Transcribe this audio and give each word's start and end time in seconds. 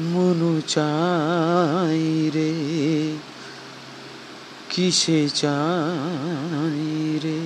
মনু 0.00 0.60
চাই 0.60 2.30
রে 2.34 2.52
কিসে 4.70 5.28
চাই 5.28 7.18
রে? 7.24 7.40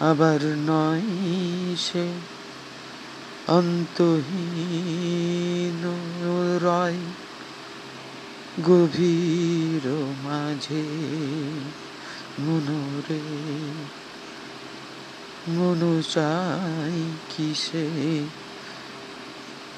আবার 0.00 0.44
নয় 0.44 1.02
সে 1.76 2.08
অন্তহীন 3.48 5.88
রয় 6.62 6.98
গভীর 8.64 10.14
মাঝে 10.24 10.84
মনোরে 12.40 13.20
মনু 15.48 16.02
চাই 16.02 17.10
কিসে? 17.28 17.86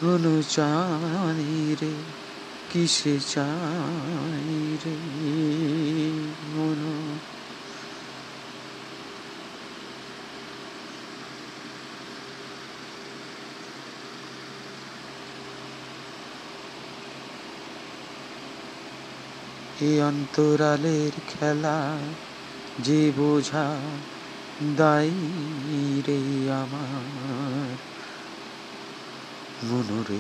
মনু 0.02 0.42
চাই 0.42 1.76
রে, 1.80 1.92
কিসে 2.72 3.20
চাই 3.20 4.76
রে? 4.84 4.96
মনু 6.54 6.94
এই 19.80 20.02
অন্তরালের 20.02 21.12
খেলা 21.28 21.98
যে 22.78 23.12
বোঝা 23.16 23.66
দাই 24.62 25.10
রে 26.06 26.18
আমার 26.52 27.76
মনুরে 29.64 30.18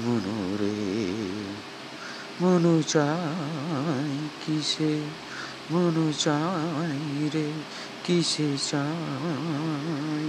মনুরে 0.00 0.74
মনু 2.40 2.82
চাই 2.82 4.14
কিসে, 4.46 4.94
মনু 5.70 6.12
চাই 6.12 7.28
রে 7.34 7.52
কিসে 8.06 8.56
চাই 8.70 10.28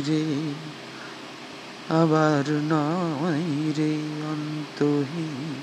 রে? 0.00 0.24
আবার 1.94 2.44
নয় 2.50 3.72
রে 3.72 3.92
অন্তহীন 4.30 5.54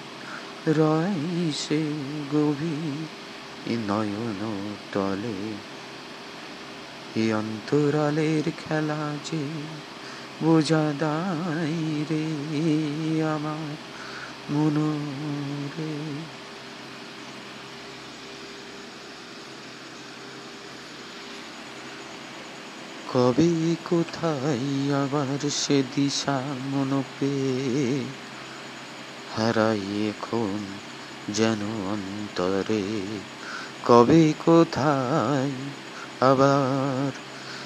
রয় 0.68 1.52
সে 1.54 1.82
গভীর 2.34 3.21
নয়ন 3.66 4.42
টলে 4.92 5.38
এই 7.16 7.30
অন্তরালের 7.34 8.46
খেলা 8.58 9.02
যে 9.24 9.44
বোঝা 10.42 10.94
দাই 10.94 11.78
রে 12.10 12.26
আমার 13.36 13.78
মনোরে। 14.50 15.94
কবে 23.08 23.52
কোথায় 23.86 24.66
আবার 24.94 25.40
সে 25.52 25.78
দিশা 25.96 26.38
মন 26.72 26.92
পেয়ে 27.20 28.16
হারাই 29.28 29.84
এখন 30.10 30.60
যেন 31.28 31.62
অন্তরে? 31.94 32.84
কবে 33.86 34.34
কোথায় 34.46 35.52
আবার 36.22 37.12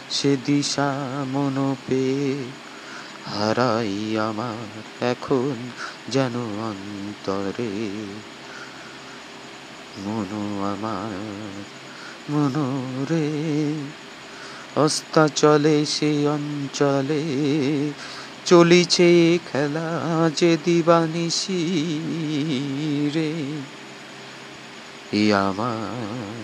সে 0.09 0.37
দিশা 0.45 0.89
মন 1.33 1.75
পেয়ে 1.87 2.35
হারাই 3.25 4.19
আমার 4.19 5.05
এখন 5.05 5.55
যেন 6.09 6.35
অন্তরে। 6.37 7.73
মনো 10.05 10.65
আমার 10.65 11.13
মনোরে 12.29 13.29
অস্তা 14.75 15.27
চলে 15.27 15.85
সে 15.85 16.27
অঞ্চলে 16.27 17.23
চলিছে 18.45 19.39
খেলা 19.51 19.89
যে 20.35 20.57
দিবানিসি 20.65 21.63
রে। 23.13 23.31
আমার 25.31 26.35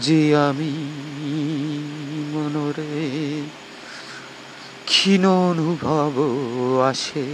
যে 0.00 0.36
আমি 0.36 0.72
মনোরে 2.34 2.92
ক্ষীণ 4.86 5.24
অনুভব 5.26 6.14
আসে 6.82 7.26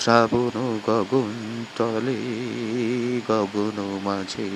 শ্রাবণ 0.00 0.54
গগন 0.86 1.32
তলে, 1.76 2.20
গগন 3.28 3.76
মাঝে। 4.04 4.50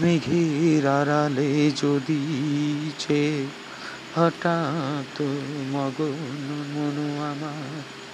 মেঘের 0.00 0.86
আড়ালে 0.88 1.70
যদি 1.70 2.20
হঠাৎ 4.16 5.22
মগন 5.72 6.46
মনো 6.74 7.06
আমার 7.22 8.05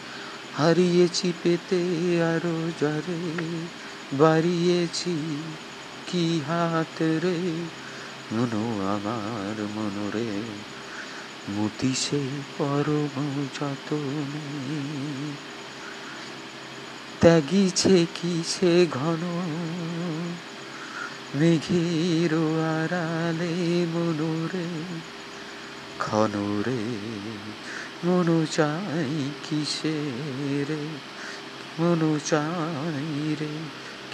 হারিয়েছি 0.58 1.32
পেতে 1.42 1.80
আরও 2.32 2.56
জরে, 2.80 3.22
বাড়িয়েছি 4.12 5.14
কি 6.06 6.40
হাত 6.48 7.02
রে? 7.02 7.38
মনো 8.32 8.64
আমার 8.94 9.56
মনোরে 9.76 10.30
মতি 11.50 11.92
সে 11.94 12.22
পরম 12.58 13.14
যতনে। 13.60 14.46
ত্যাগিছে 17.20 18.06
কি 18.14 18.34
সে 18.46 18.86
ঘন, 18.90 19.22
মেঘের 21.34 22.32
আড়ালে 22.76 23.54
মনোরে, 23.94 24.69
ক্ষণরে 25.98 26.82
মনু 28.04 28.46
চাই 28.50 29.30
কিসে 29.48 30.10
রে 30.68 30.86
মনু 31.78 32.18
চাই 32.24 33.36
রে, 33.40 33.48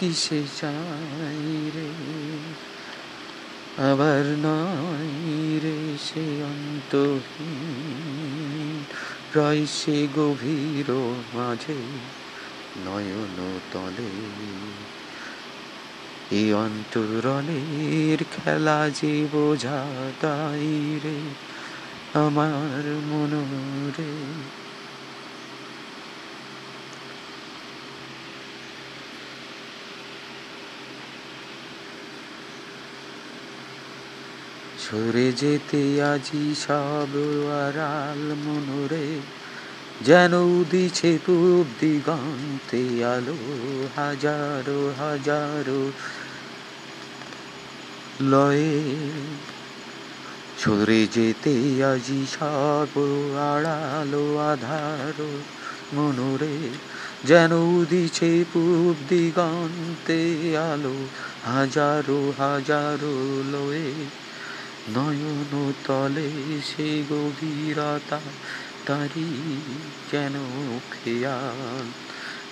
কিসে 0.00 0.42
চাই 0.60 1.70
রে? 1.74 1.88
আবার 3.90 4.24
নয় 4.24 5.60
রে 5.60 5.96
সে 6.04 6.42
অন্তহীন, 6.42 8.84
রয় 9.36 9.66
সে 9.66 10.08
গভীর 10.16 11.18
মাঝে 11.34 11.76
নয়ন 12.86 13.60
তলে। 13.72 14.10
এই 16.36 16.54
অন্তরলের 16.54 18.24
খেলা 18.36 18.90
যে 18.90 19.26
বোঝা 19.32 19.86
তাই 20.20 21.00
রে 21.04 21.18
আমার 22.14 22.84
মনোরে 23.10 24.10
সরে 34.78 35.32
যেতে 35.32 35.82
আজি 36.02 36.54
সব 36.54 37.12
আড়াল 37.62 38.34
মনোরে 38.44 39.06
যেন 40.04 40.32
উদিছে 40.34 41.18
পূব 41.26 41.66
দিগন্তে 41.80 42.82
আলো, 43.04 43.38
হাজারো 43.96 44.80
হাজারো 44.98 45.80
লয়ে। 48.30 48.78
সরে 50.68 51.06
যেতে 51.06 51.54
আজি 51.82 52.26
সব 52.26 52.92
আড়ালো 53.50 54.24
আধারো 54.38 55.30
মনোরে, 55.94 56.56
যেন 57.24 57.52
উদিছে 57.52 58.44
পূব 58.52 58.96
দিগন্তে 59.08 60.20
আলো, 60.56 60.96
হাজারো 61.44 62.32
হাজারো 62.38 63.14
লয়ে। 63.52 63.90
নয়ন 64.94 65.52
তলে 65.86 66.28
সে 66.62 67.02
গভীরতা 67.10 68.20
তারি 68.86 69.28
যেন 70.12 70.34
খেয়াল, 70.90 71.86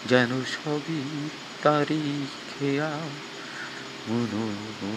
যেন 0.08 0.30
সবই 0.54 1.02
তারি 1.62 2.02
খেয়াল। 2.48 3.10
মনো 4.08 4.44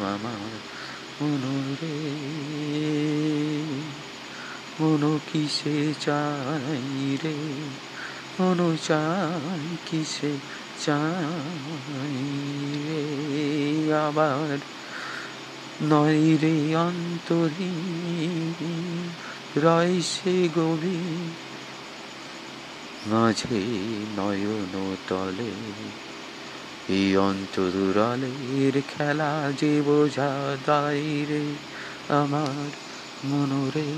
আমার 0.06 0.79
মনো 1.22 1.54
রে 1.82 1.96
মনো 4.80 5.20
কিসে 5.34 5.94
চাই 6.02 7.18
রে? 7.24 7.36
মনো 8.40 8.78
চাই 8.88 9.66
কিসে 9.86 10.32
চাই 10.86 12.18
রে? 12.88 13.04
আবার 13.94 14.58
নয় 15.90 16.38
রে 16.38 16.56
অন্তহীন 16.76 18.54
রয় 19.64 20.02
সে 20.02 20.36
গভীর 20.58 21.32
মাঝে 23.12 23.62
নয়ন 24.18 24.74
তলে 25.10 25.52
এই 26.90 27.18
অন্তরালের 27.18 28.76
খেলা 28.88 29.32
যে 29.52 29.82
বোঝা 29.82 30.32
দায় 30.66 31.26
রে 31.26 31.44
আমার 32.14 32.70
মনরে। 33.26 33.90